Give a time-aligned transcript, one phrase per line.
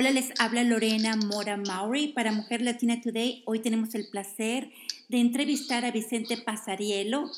[0.00, 3.42] Hola, les habla Lorena Mora Maury para Mujer Latina Today.
[3.44, 4.70] Hoy tenemos el placer
[5.10, 7.30] de entrevistar a Vicente Pasarielo,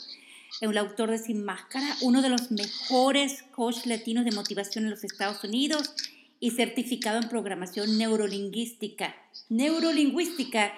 [0.60, 5.02] el autor de Sin Máscara, uno de los mejores coach latinos de motivación en los
[5.02, 5.92] Estados Unidos
[6.38, 9.12] y certificado en programación neurolingüística.
[9.48, 10.72] Neurolingüística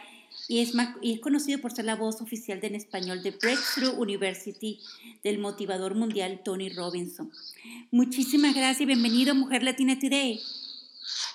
[0.49, 0.73] y es,
[1.21, 4.81] conocido por ser la voz oficial en español de Breakthrough University
[5.23, 7.31] del motivador mundial Tony Robinson.
[7.91, 10.41] Muchísimas gracias y bienvenido a Mujer Latina Today.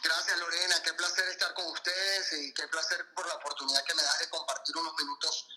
[0.04, 4.04] Gracias Lorena, qué placer estar con ustedes y qué placer por la oportunidad que me
[4.04, 5.48] das de compartir unos minutos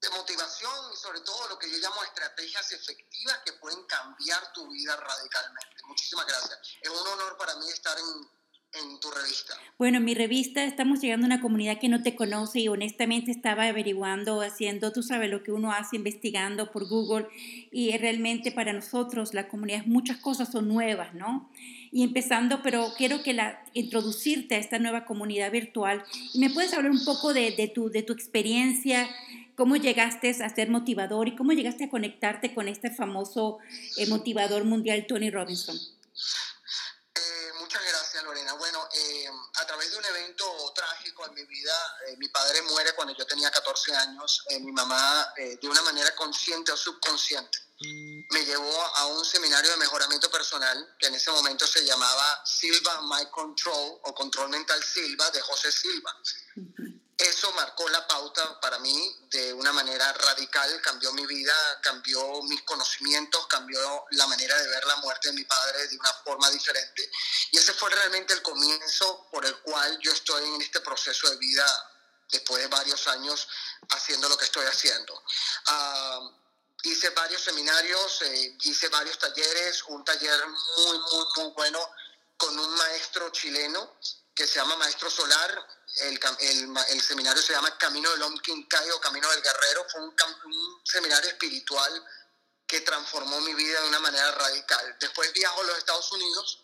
[0.00, 4.68] de motivación y sobre todo lo que yo llamo estrategias efectivas que pueden cambiar tu
[4.70, 5.76] vida radicalmente.
[5.86, 6.58] Muchísimas gracias.
[6.80, 8.30] Es un honor para mí estar en,
[8.74, 9.54] en tu revista?
[9.78, 13.30] Bueno, en mi revista estamos llegando a una comunidad que no te conoce y honestamente
[13.30, 17.28] estaba averiguando, haciendo, tú sabes lo que uno hace, investigando por Google
[17.72, 21.50] y realmente para nosotros la comunidad muchas cosas son nuevas, ¿no?
[21.90, 26.04] Y empezando, pero quiero que la, introducirte a esta nueva comunidad virtual.
[26.34, 29.08] Y me puedes hablar un poco de, de, tu, de tu experiencia,
[29.56, 33.58] cómo llegaste a ser motivador y cómo llegaste a conectarte con este famoso
[33.96, 35.78] eh, motivador mundial Tony Robinson.
[41.26, 41.74] en mi vida,
[42.06, 45.82] eh, mi padre muere cuando yo tenía 14 años, eh, mi mamá eh, de una
[45.82, 47.67] manera consciente o subconsciente
[48.30, 53.00] me llevó a un seminario de mejoramiento personal que en ese momento se llamaba Silva
[53.02, 56.14] My Control o Control Mental Silva de José Silva
[57.18, 62.62] eso marcó la pauta para mí de una manera radical, cambió mi vida, cambió mis
[62.62, 67.10] conocimientos, cambió la manera de ver la muerte de mi padre de una forma diferente.
[67.50, 71.36] Y ese fue realmente el comienzo por el cual yo estoy en este proceso de
[71.38, 71.66] vida
[72.30, 73.48] después de varios años
[73.90, 75.20] haciendo lo que estoy haciendo.
[75.66, 76.20] Ah,
[76.82, 81.80] hice varios seminarios, eh, hice varios talleres, un taller muy, muy, muy bueno
[82.36, 83.98] con un maestro chileno
[84.34, 85.66] que se llama Maestro Solar,
[86.00, 86.20] el,
[86.90, 89.84] el, seminario se llama Camino del Omkinkai o Camino del Guerrero.
[89.90, 92.06] Fue un, un, seminario espiritual
[92.64, 94.96] que transformó mi vida de una manera radical.
[95.00, 96.60] Después viajo a los Estados Unidos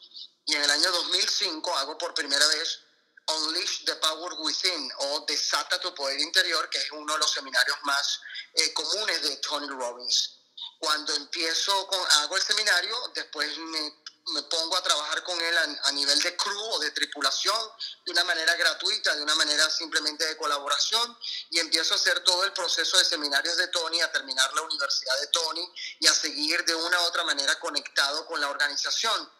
[0.46, 2.80] y en el año 2005 hago por primera vez
[3.28, 7.78] Unleash the Power Within o Desata tu Poder Interior, que es uno de los seminarios
[7.84, 8.20] más
[8.54, 10.38] eh, comunes de Tony Robbins.
[10.78, 15.92] Cuando empiezo con, hago el seminario, después me me pongo a trabajar con él a,
[15.92, 17.58] nivel de crew o de tripulación
[18.06, 21.16] de una manera gratuita, de una manera simplemente de colaboración
[21.50, 25.20] y empiezo a hacer todo el proceso de seminarios de Tony, a terminar la universidad
[25.20, 29.30] de Tony y a seguir de una u otra manera conectado con la organización.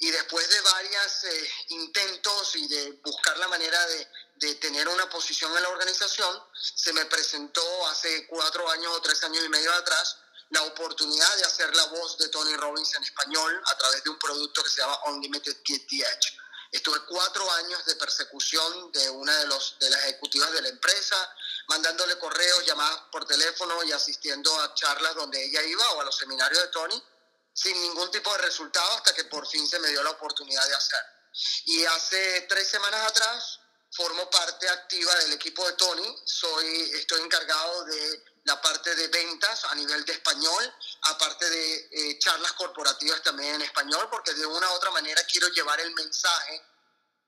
[0.00, 5.08] Y después de varios eh, intentos y de buscar la manera de, de tener una
[5.10, 9.72] posición en la organización, se me presentó hace cuatro años o tres años y medio
[9.72, 10.16] atrás
[10.50, 14.18] la oportunidad de hacer la voz de Tony Robbins en español a través de un
[14.18, 16.38] producto que se llama Unlimited Edge.
[16.70, 21.16] Estuve cuatro años de persecución de una de, los, de las ejecutivas de la empresa,
[21.66, 26.16] mandándole correos, llamadas por teléfono y asistiendo a charlas donde ella iba o a los
[26.16, 27.02] seminarios de Tony,
[27.60, 30.74] sin ningún tipo de resultado hasta que por fin se me dio la oportunidad de
[30.74, 31.02] hacer.
[31.66, 33.60] Y hace tres semanas atrás
[33.90, 39.64] formo parte activa del equipo de Tony, soy, estoy encargado de la parte de ventas
[39.64, 44.70] a nivel de español, aparte de eh, charlas corporativas también en español, porque de una
[44.70, 46.62] u otra manera quiero llevar el mensaje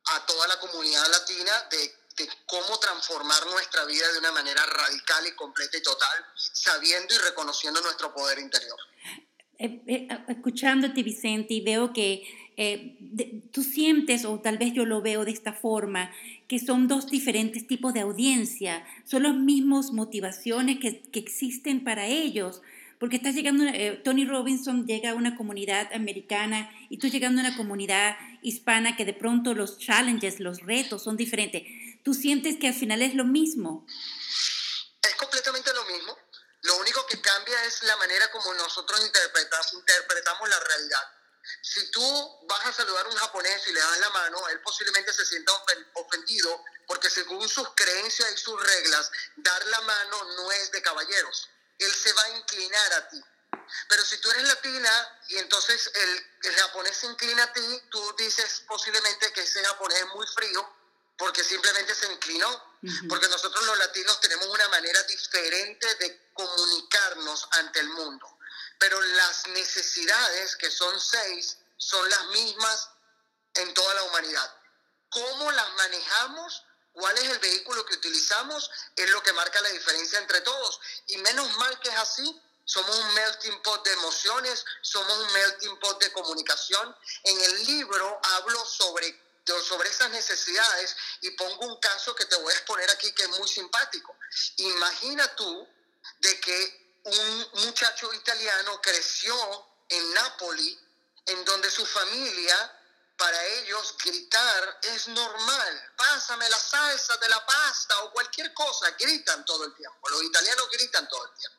[0.05, 5.27] a toda la comunidad latina de, de cómo transformar nuestra vida de una manera radical
[5.27, 8.79] y completa y total, sabiendo y reconociendo nuestro poder interior.
[9.61, 12.23] Eh, eh, escuchándote, Vicente, y veo que
[12.57, 12.97] eh,
[13.53, 16.11] tú sientes, o tal vez yo lo veo de esta forma,
[16.49, 22.07] que son dos diferentes tipos de audiencia, son las mismas motivaciones que, que existen para
[22.07, 22.63] ellos,
[22.99, 27.47] porque estás llegando, eh, Tony Robinson llega a una comunidad americana y tú llegando a
[27.47, 31.63] una comunidad hispana que de pronto los challenges, los retos son diferentes.
[32.03, 33.87] ¿Tú sientes que al final es lo mismo?
[35.03, 35.80] Es completamente lo.
[36.71, 41.03] Lo único que cambia es la manera como nosotros interpretamos, interpretamos la realidad
[41.63, 45.13] si tú vas a saludar a un japonés y le das la mano, él posiblemente
[45.13, 45.53] se sienta
[45.95, 51.49] ofendido porque según sus creencias y sus reglas, dar la mano no es de caballeros.
[51.79, 53.23] Él se va a inclinar a ti.
[53.89, 58.15] Pero si tú eres latina y entonces el, el japonés se inclina a ti, tú
[58.17, 60.77] dices posiblemente que ese japonés es muy frío
[61.17, 62.70] porque simplemente se inclinó.
[63.09, 68.39] Porque nosotros los latinos tenemos una manera diferente de comunicarnos ante el mundo
[68.81, 72.89] pero las necesidades, que son seis, son las mismas
[73.55, 74.55] en toda la humanidad.
[75.11, 76.65] ¿Cómo las manejamos?
[76.93, 78.71] ¿Cuál es el vehículo que utilizamos?
[78.97, 80.81] Es lo que marca la diferencia entre todos.
[81.09, 82.43] Y menos mal que es así.
[82.65, 86.97] Somos un melting pot de emociones, somos un melting pot de comunicación.
[87.25, 89.09] En el libro hablo sobre
[89.47, 93.29] sobre esas necesidades y pongo un caso que te voy a exponer aquí que es
[93.31, 94.17] muy simpático.
[94.57, 95.69] Imagina tú
[96.21, 99.35] de que un muchacho italiano creció
[99.89, 100.79] en Nápoli,
[101.27, 102.77] en donde su familia,
[103.17, 105.93] para ellos gritar es normal.
[105.97, 110.09] Pásame la salsa de la pasta o cualquier cosa, gritan todo el tiempo.
[110.09, 111.59] Los italianos gritan todo el tiempo.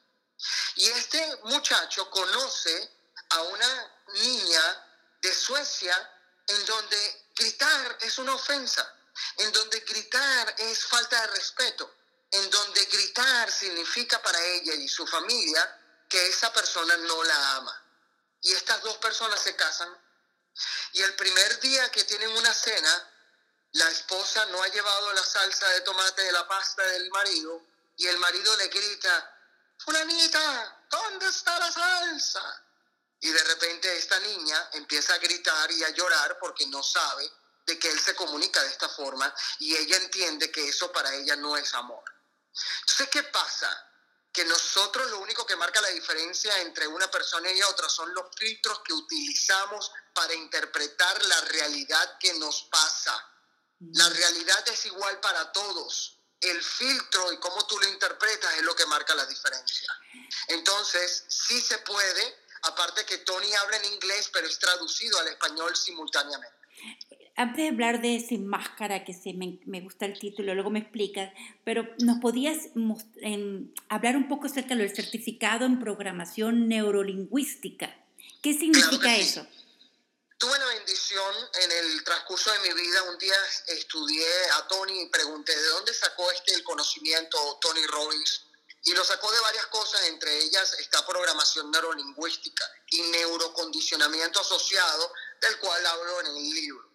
[0.76, 2.92] Y este muchacho conoce
[3.30, 4.88] a una niña
[5.22, 6.18] de Suecia
[6.48, 8.96] en donde gritar es una ofensa,
[9.38, 11.96] en donde gritar es falta de respeto,
[12.32, 17.84] en donde gritar significa para ella y su familia que esa persona no la ama.
[18.42, 19.96] Y estas dos personas se casan
[20.94, 23.10] y el primer día que tienen una cena,
[23.74, 27.62] la esposa no ha llevado la salsa de tomate de la pasta del marido
[27.96, 29.38] y el marido le grita,
[29.78, 32.64] fulanita, ¿dónde está la salsa?
[33.22, 37.32] Y de repente esta niña empieza a gritar y a llorar porque no sabe
[37.66, 41.36] de que él se comunica de esta forma y ella entiende que eso para ella
[41.36, 42.04] no es amor.
[42.82, 43.88] Entonces, ¿qué pasa?
[44.34, 48.26] Que nosotros lo único que marca la diferencia entre una persona y otra son los
[48.36, 53.24] filtros que utilizamos para interpretar la realidad que nos pasa.
[53.94, 56.18] La realidad es igual para todos.
[56.40, 59.94] El filtro y cómo tú lo interpretas es lo que marca la diferencia.
[60.48, 65.76] Entonces, sí se puede, aparte que Tony habla en inglés, pero es traducido al español
[65.76, 66.58] simultáneamente.
[67.36, 70.80] Antes de hablar de Sin Máscara, que sí, me, me gusta el título, luego me
[70.80, 72.58] explicas, pero ¿nos podías
[73.90, 77.96] hablar un poco acerca del certificado en programación neurolingüística?
[78.42, 79.48] ¿Qué significa eso?
[80.38, 83.36] Tuve la bendición en el transcurso de mi vida, un día
[83.68, 84.28] estudié
[84.58, 88.51] a Tony y pregunté de dónde sacó este el conocimiento Tony Robbins
[88.84, 95.60] y lo sacó de varias cosas, entre ellas está programación neurolingüística y neurocondicionamiento asociado, del
[95.60, 96.90] cual hablo en el libro.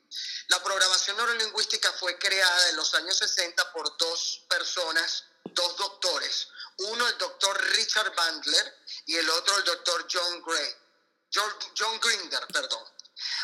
[0.49, 6.49] La programación neurolingüística fue creada en los años 60 por dos personas, dos doctores.
[6.79, 8.75] Uno el doctor Richard Bandler
[9.07, 10.77] y el otro el doctor John Gray.
[11.33, 12.85] John Grinder, perdón.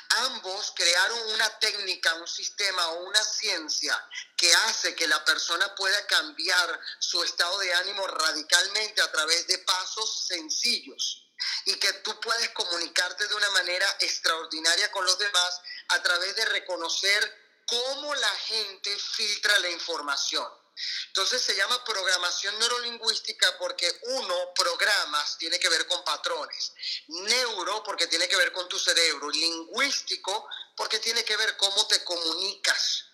[0.09, 3.99] Ambos crearon una técnica, un sistema o una ciencia
[4.37, 9.59] que hace que la persona pueda cambiar su estado de ánimo radicalmente a través de
[9.59, 11.27] pasos sencillos
[11.65, 16.45] y que tú puedes comunicarte de una manera extraordinaria con los demás a través de
[16.47, 20.62] reconocer cómo la gente filtra la información.
[21.09, 26.73] Entonces se llama programación neurolingüística porque uno, programas, tiene que ver con patrones.
[27.09, 29.31] Neuro porque tiene que ver con tu cerebro.
[29.31, 33.05] Lingüístico porque tiene que ver cómo te comunicas.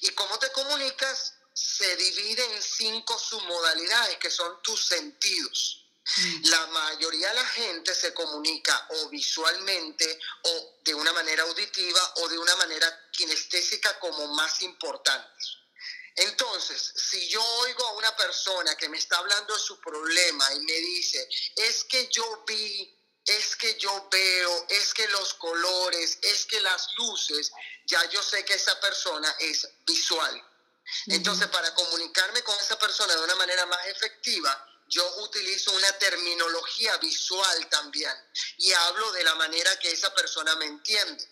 [0.00, 5.86] Y cómo te comunicas se divide en cinco submodalidades que son tus sentidos.
[6.16, 6.48] Mm.
[6.48, 12.28] La mayoría de la gente se comunica o visualmente o de una manera auditiva o
[12.28, 15.61] de una manera kinestésica como más importantes.
[16.16, 20.60] Entonces, si yo oigo a una persona que me está hablando de su problema y
[20.60, 26.44] me dice, es que yo vi, es que yo veo, es que los colores, es
[26.46, 27.50] que las luces,
[27.86, 30.48] ya yo sé que esa persona es visual.
[31.06, 36.96] Entonces, para comunicarme con esa persona de una manera más efectiva, yo utilizo una terminología
[36.98, 38.12] visual también
[38.58, 41.26] y hablo de la manera que esa persona me entiende.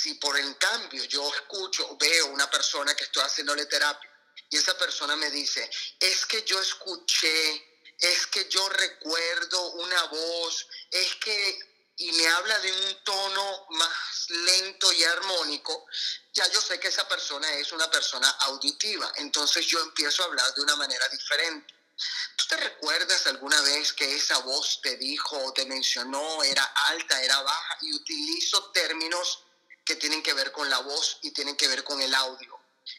[0.00, 4.10] Si por en cambio yo escucho, veo una persona que estoy haciéndole terapia
[4.48, 10.66] y esa persona me dice, es que yo escuché, es que yo recuerdo una voz,
[10.90, 11.58] es que
[11.98, 15.86] y me habla de un tono más lento y armónico,
[16.32, 19.12] ya yo sé que esa persona es una persona auditiva.
[19.16, 21.74] Entonces yo empiezo a hablar de una manera diferente.
[22.36, 27.22] ¿Tú te recuerdas alguna vez que esa voz te dijo o te mencionó, era alta,
[27.22, 27.76] era baja?
[27.82, 29.44] Y utilizo términos
[29.90, 32.56] que tienen que ver con la voz y tienen que ver con el audio.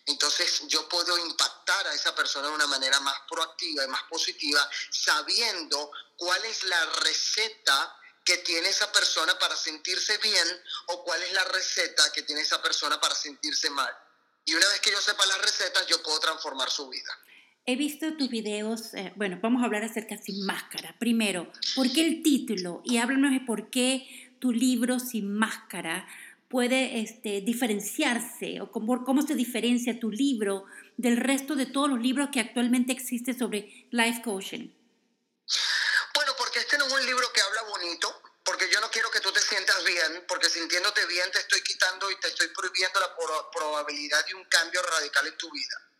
[0.07, 4.59] Entonces yo puedo impactar a esa persona de una manera más proactiva y más positiva,
[4.89, 7.95] sabiendo cuál es la receta
[8.25, 10.47] que tiene esa persona para sentirse bien
[10.87, 13.93] o cuál es la receta que tiene esa persona para sentirse mal.
[14.43, 17.17] Y una vez que yo sepa las recetas, yo puedo transformar su vida.
[17.65, 20.97] He visto tus videos, eh, bueno, vamos a hablar acerca Sin Máscara.
[20.99, 22.81] Primero, ¿por qué el título?
[22.83, 26.05] Y háblanos de por qué tu libro Sin Máscara
[26.51, 30.65] puede este, diferenciarse o cómo, cómo se diferencia tu libro
[30.97, 34.69] del resto de todos los libros que actualmente existen sobre life coaching?
[36.13, 39.21] Bueno, porque este no es un libro que habla bonito, porque yo no quiero que
[39.21, 43.15] tú te sientas bien, porque sintiéndote bien te estoy quitando y te estoy prohibiendo la
[43.51, 45.91] probabilidad de un cambio radical en tu vida.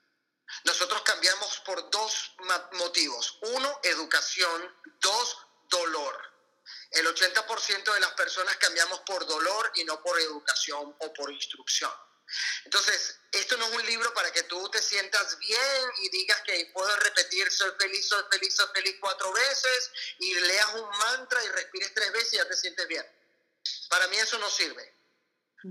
[0.66, 2.36] Nosotros cambiamos por dos
[2.74, 3.40] motivos.
[3.56, 4.76] Uno, educación.
[5.00, 5.38] Dos,
[5.70, 6.16] dolor.
[6.92, 11.92] El 80% de las personas cambiamos por dolor y no por educación o por instrucción.
[12.66, 16.70] Entonces, esto no es un libro para que tú te sientas bien y digas que
[16.74, 21.50] puedo repetir soy feliz, soy feliz, soy feliz cuatro veces y leas un mantra y
[21.50, 23.06] respires tres veces y ya te sientes bien.
[23.90, 25.02] Para mí eso no sirve.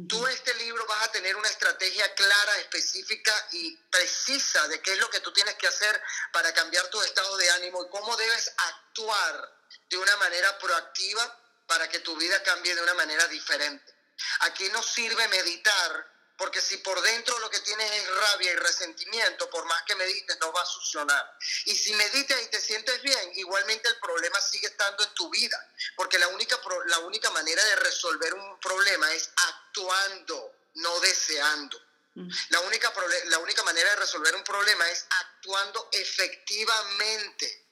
[0.09, 4.99] Tú este libro vas a tener una estrategia clara, específica y precisa de qué es
[4.99, 6.01] lo que tú tienes que hacer
[6.33, 11.89] para cambiar tu estado de ánimo y cómo debes actuar de una manera proactiva para
[11.89, 13.95] que tu vida cambie de una manera diferente.
[14.41, 16.11] Aquí no sirve meditar
[16.41, 20.39] porque si por dentro lo que tienes es rabia y resentimiento, por más que medites,
[20.41, 21.37] no va a solucionar.
[21.67, 25.59] Y si meditas y te sientes bien, igualmente el problema sigue estando en tu vida.
[25.97, 31.79] Porque la única, la única manera de resolver un problema es actuando, no deseando.
[32.15, 32.31] Mm.
[32.49, 32.91] La única,
[33.27, 37.67] la única manera de resolver un problema es actuando efectivamente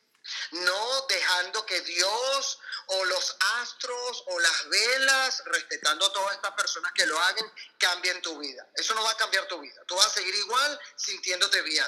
[0.53, 6.93] no dejando que Dios o los astros o las velas, respetando a todas estas personas
[6.93, 8.67] que lo hagan, cambien tu vida.
[8.75, 9.83] Eso no va a cambiar tu vida.
[9.87, 11.87] Tú vas a seguir igual sintiéndote bien.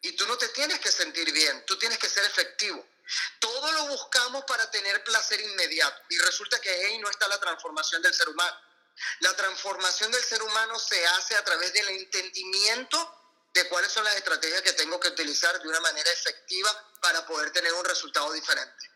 [0.00, 2.86] Y tú no te tienes que sentir bien, tú tienes que ser efectivo.
[3.40, 8.02] Todo lo buscamos para tener placer inmediato y resulta que ahí no está la transformación
[8.02, 8.56] del ser humano.
[9.20, 13.17] La transformación del ser humano se hace a través del entendimiento
[13.52, 17.50] de cuáles son las estrategias que tengo que utilizar de una manera efectiva para poder
[17.52, 18.90] tener un resultado diferente.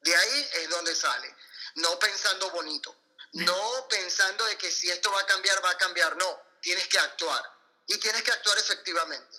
[0.00, 1.36] De ahí es donde sale,
[1.76, 2.96] no pensando bonito,
[3.32, 6.98] no pensando de que si esto va a cambiar, va a cambiar, no, tienes que
[6.98, 7.42] actuar.
[7.86, 9.38] Y tienes que actuar efectivamente,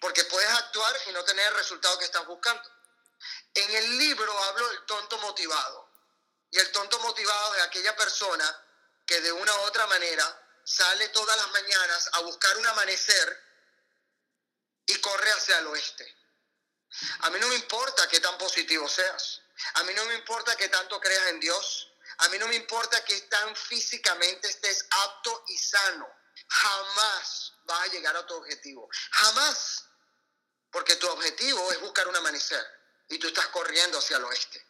[0.00, 2.62] porque puedes actuar y no tener el resultado que estás buscando.
[3.54, 5.88] En el libro hablo del tonto motivado.
[6.50, 8.64] Y el tonto motivado es aquella persona
[9.04, 13.47] que de una u otra manera sale todas las mañanas a buscar un amanecer
[14.88, 16.16] y corre hacia el oeste.
[17.20, 19.42] A mí no me importa qué tan positivo seas.
[19.74, 21.88] A mí no me importa qué tanto creas en Dios.
[22.18, 26.08] A mí no me importa que tan físicamente estés apto y sano.
[26.48, 28.88] Jamás vas a llegar a tu objetivo.
[29.10, 29.84] Jamás.
[30.70, 32.64] Porque tu objetivo es buscar un amanecer
[33.08, 34.64] y tú estás corriendo hacia el oeste.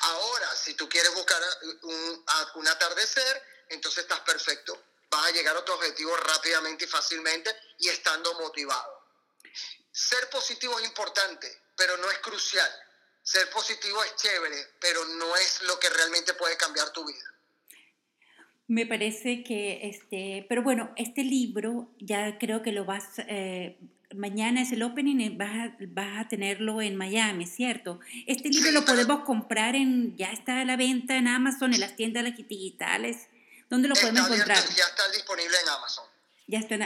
[0.00, 1.40] Ahora, si tú quieres buscar
[1.82, 4.82] un, un atardecer, entonces estás perfecto.
[5.10, 8.97] Vas a llegar a tu objetivo rápidamente y fácilmente y estando motivado.
[9.90, 12.70] Ser positivo es importante, pero no es crucial.
[13.22, 17.24] Ser positivo es chévere, pero no es lo que realmente puede cambiar tu vida.
[18.68, 23.78] Me parece que, este, pero bueno, este libro ya creo que lo vas, eh,
[24.14, 27.98] mañana es el opening, eh, vas a, vas a tenerlo en Miami, ¿cierto?
[28.26, 31.96] Este libro lo podemos comprar en, ya está a la venta en Amazon, en las
[31.96, 33.28] tiendas digitales.
[33.70, 34.62] ¿Dónde lo podemos encontrar?
[34.76, 36.17] ya está disponible en Amazon
[36.48, 36.76] ya está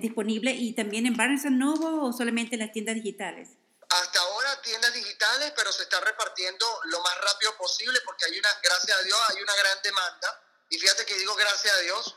[0.00, 3.50] disponible y también en Barnes Noble o solamente en las tiendas digitales?
[3.88, 8.48] Hasta ahora tiendas digitales, pero se está repartiendo lo más rápido posible porque hay una,
[8.62, 10.42] gracias a Dios, hay una gran demanda.
[10.70, 12.16] Y fíjate que digo gracias a Dios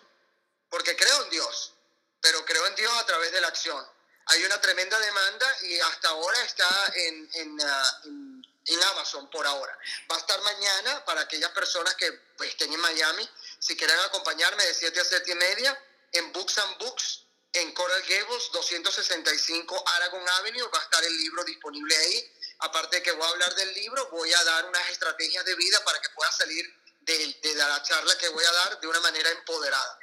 [0.69, 1.73] porque creo en Dios,
[2.21, 3.85] pero creo en Dios a través de la acción.
[4.27, 9.77] Hay una tremenda demanda y hasta ahora está en, en, ah, en, Amazon por ahora.
[10.11, 13.29] Va a estar mañana para aquellas personas que pues, estén en Miami.
[13.59, 15.79] Si quieren acompañarme de 7 a 7 y media,
[16.13, 21.43] en Books and Books, en Coral Gables, 265 Aragon Avenue, va a estar el libro
[21.43, 22.23] disponible ahí.
[22.59, 25.77] Aparte de que voy a hablar del libro, voy a dar unas estrategias de vida
[25.85, 26.65] para que pueda salir
[27.01, 29.99] de, la charla que voy a dar de una manera empoderada.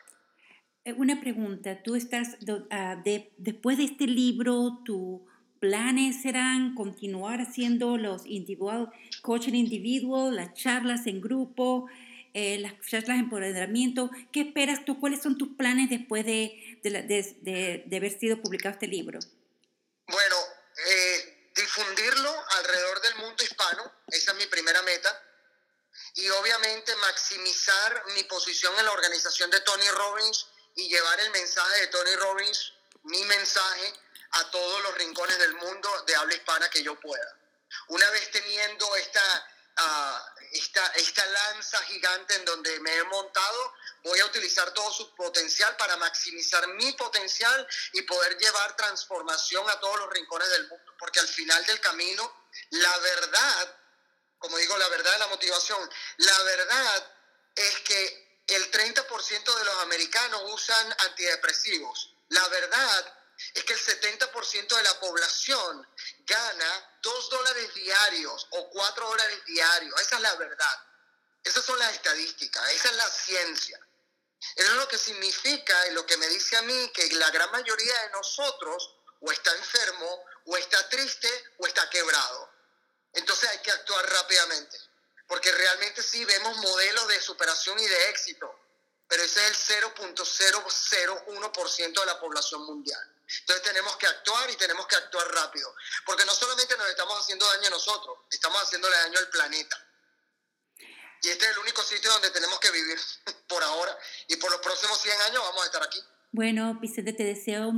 [0.85, 2.37] Eh, una pregunta, tú estás,
[2.71, 2.97] ah,
[3.39, 5.21] después de este libro, tus
[5.61, 8.91] planes serán continuar haciendo los individual,
[9.23, 11.87] coaching individual, las charlas en grupo,
[12.35, 14.11] eh, las charlas de empoderamiento.
[14.33, 14.99] ¿Qué esperas tú?
[15.01, 19.19] ¿Cuáles son tus planes después de, de, de, haber sido publicado este libro?
[20.07, 20.37] Bueno,
[20.87, 25.23] eh, difundirlo alrededor del mundo hispano, esa es mi primera meta.
[26.15, 30.47] Y obviamente maximizar mi posición en la organización de Tony Robbins
[30.77, 32.73] y llevar el mensaje de Tony Robbins,
[33.05, 33.93] mi mensaje,
[34.33, 37.39] a todos los rincones del mundo de habla hispana que yo pueda.
[37.89, 39.21] Una vez teniendo esta
[40.53, 43.75] esta, esta lanza gigante en donde me he montado,
[44.05, 49.81] voy a utilizar todo su potencial para maximizar mi potencial y poder llevar transformación a
[49.81, 50.95] todos los rincones del mundo.
[50.99, 53.77] Porque al final del camino, la verdad,
[54.39, 57.13] como digo, la verdad de la motivación, la verdad
[57.55, 62.15] es que el 30% de los americanos usan antidepresivos.
[62.29, 63.22] La verdad
[63.55, 65.89] es que el 70% de la población
[66.21, 70.01] gana 2 dólares diarios o 4 dólares diarios.
[70.01, 70.87] Esa es la verdad.
[71.45, 73.79] Esas son las estadísticas, esa es la ciencia.
[74.57, 77.51] Eso es lo que significa y lo que me dice a mí que la gran
[77.51, 82.51] mayoría de nosotros o está enfermo, o está triste, o está quebrado.
[83.13, 84.77] Entonces hay que actuar rápidamente,
[85.29, 88.53] porque realmente sí vemos modelos de superación y de éxito,
[89.07, 93.12] pero ese es el 0.001% de la población mundial.
[93.41, 95.75] Entonces tenemos que actuar y tenemos que actuar rápido,
[96.05, 99.77] porque no solamente nos estamos haciendo daño a nosotros, estamos haciéndole daño al planeta.
[101.23, 102.99] Y este es el único sitio donde tenemos que vivir
[103.49, 103.97] por ahora.
[104.29, 106.01] Y por los próximos 100 años vamos a estar aquí.
[106.35, 107.73] Bueno, Vicente, te deseo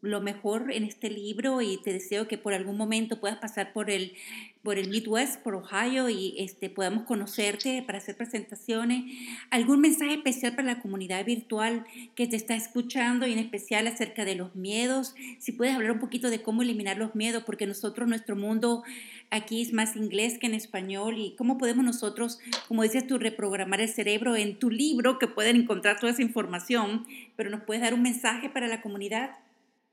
[0.00, 3.90] lo mejor en este libro y te deseo que por algún momento puedas pasar por
[3.90, 4.18] el,
[4.66, 9.04] por el Midwest, por Ohio y este, podamos conocerte para hacer presentaciones.
[9.50, 14.24] ¿Algún mensaje especial para la comunidad virtual que te está escuchando y en especial acerca
[14.24, 15.14] de los miedos?
[15.38, 18.82] Si puedes hablar un poquito de cómo eliminar los miedos, porque nosotros, nuestro mundo
[19.30, 23.80] aquí es más inglés que en español y cómo podemos nosotros, como dices tú, reprogramar
[23.80, 27.06] el cerebro en tu libro que pueden encontrar toda esa información,
[27.36, 29.30] pero nos puedes dar un mensaje para la comunidad.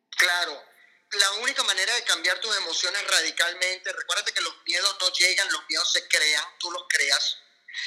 [0.10, 0.54] Claro,
[1.16, 5.62] la única manera de cambiar tus emociones radicalmente, recuérdate que los miedos no llegan, los
[5.68, 7.38] miedos se crean, tú los creas,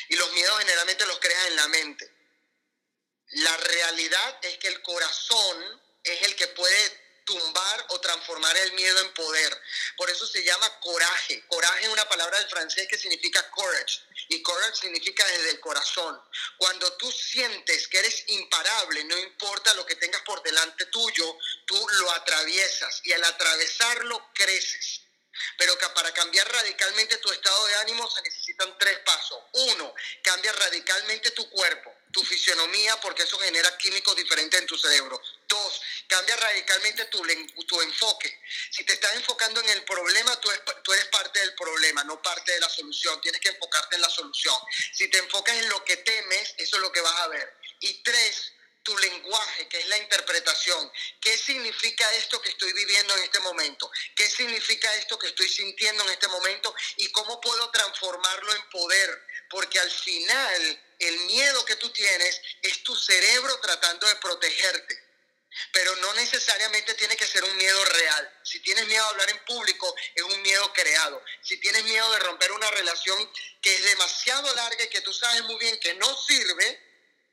[0.09, 2.13] y los miedos generalmente los creas en la mente.
[3.31, 9.01] La realidad es que el corazón es el que puede tumbar o transformar el miedo
[9.01, 9.63] en poder.
[9.97, 11.45] Por eso se llama coraje.
[11.49, 16.19] Coraje es una palabra del francés que significa courage y courage significa desde el corazón.
[16.57, 21.87] Cuando tú sientes que eres imparable, no importa lo que tengas por delante tuyo, tú
[22.01, 25.03] lo atraviesas y al atravesarlo creces.
[25.59, 29.39] Pero para cambiar radicalmente tu estado de ánimo se necesitan tres pasos.
[29.53, 35.21] Uno, cambia radicalmente tu cuerpo tu fisionomía porque eso genera químicos diferentes en tu cerebro.
[35.49, 37.23] Dos, cambia radicalmente tu,
[37.67, 38.41] tu enfoque.
[38.71, 40.51] Si te estás enfocando en el problema, tú,
[40.83, 43.21] tú eres parte del problema, no parte de la solución.
[43.21, 44.57] Tienes que enfocarte en la solución.
[44.95, 47.55] Si te enfocas en lo que temes, eso es lo que vas a ver.
[47.81, 48.53] Y tres,
[48.87, 50.93] tu lenguaje, que es la interpretación.
[51.21, 53.91] ¿Qué significa esto que estoy viviendo en este momento?
[54.15, 56.75] ¿Qué significa esto que estoy sintiendo en este momento?
[56.97, 59.27] ¿Y cómo puedo transformarlo en poder?
[59.51, 65.03] Porque al final el miedo que tú tienes es tu cerebro tratando de protegerte.
[65.73, 68.41] Pero no necesariamente tiene que ser un miedo real.
[68.43, 71.23] Si tienes miedo a hablar en público, es un miedo creado.
[71.43, 73.33] Si tienes miedo de romper una relación
[73.63, 76.83] que es demasiado larga y que tú sabes muy bien que no sirve,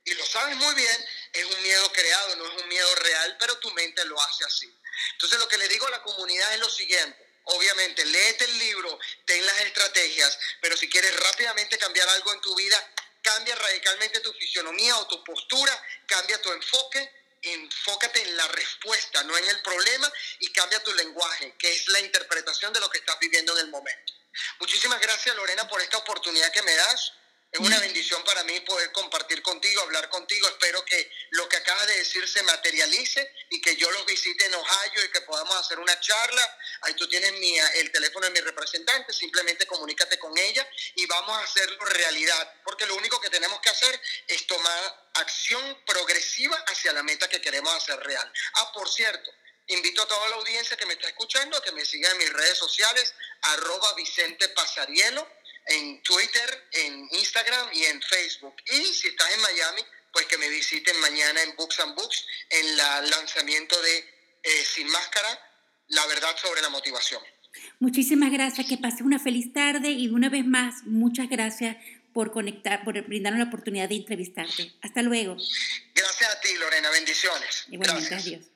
[0.05, 3.57] y lo sabes muy bien, es un miedo creado, no es un miedo real, pero
[3.59, 4.73] tu mente lo hace así.
[5.13, 7.33] Entonces lo que le digo a la comunidad es lo siguiente.
[7.45, 12.55] Obviamente, léete el libro, ten las estrategias, pero si quieres rápidamente cambiar algo en tu
[12.55, 15.73] vida, cambia radicalmente tu fisionomía o tu postura,
[16.05, 21.55] cambia tu enfoque, enfócate en la respuesta, no en el problema, y cambia tu lenguaje,
[21.57, 24.13] que es la interpretación de lo que estás viviendo en el momento.
[24.59, 27.13] Muchísimas gracias Lorena por esta oportunidad que me das.
[27.53, 30.47] Es una bendición para mí poder compartir contigo, hablar contigo.
[30.47, 34.55] Espero que lo que acabas de decir se materialice y que yo los visite en
[34.55, 36.57] Ohio y que podamos hacer una charla.
[36.81, 41.37] Ahí tú tienes mi, el teléfono de mi representante, simplemente comunícate con ella y vamos
[41.37, 42.55] a hacerlo realidad.
[42.63, 47.39] Porque lo único que tenemos que hacer es tomar acción progresiva hacia la meta que
[47.39, 48.33] queremos hacer real.
[48.55, 49.29] Ah, por cierto,
[49.67, 52.33] invito a toda la audiencia que me está escuchando a que me siga en mis
[52.33, 53.13] redes sociales,
[53.43, 58.55] arroba Vicente Pasarielo en Twitter, en Instagram y en Facebook.
[58.65, 62.65] Y si estás en Miami, pues que me visiten mañana en Books and Books en
[62.65, 63.97] el lanzamiento de
[64.43, 65.39] eh, Sin Máscara,
[65.87, 67.21] la verdad sobre la motivación.
[67.79, 71.77] Muchísimas gracias, que pase una feliz tarde y una vez más, muchas gracias
[72.13, 74.73] por conectar, por brindarnos la oportunidad de entrevistarte.
[74.81, 75.35] Hasta luego.
[75.95, 77.65] Gracias a ti, Lorena, bendiciones.
[77.69, 78.52] Igualmente, adiós.